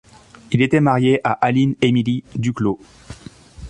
Il 0.49 0.63
était 0.63 0.79
marié 0.79 1.21
à 1.23 1.33
Aline-Emilie 1.33 2.23
Duclos. 2.35 2.79